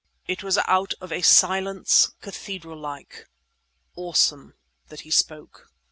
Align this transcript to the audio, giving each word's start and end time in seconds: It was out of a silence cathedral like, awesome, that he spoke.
It 0.25 0.41
was 0.43 0.57
out 0.65 0.95
of 0.99 1.11
a 1.11 1.21
silence 1.21 2.07
cathedral 2.21 2.75
like, 2.79 3.27
awesome, 3.95 4.55
that 4.87 5.01
he 5.01 5.11
spoke. 5.11 5.67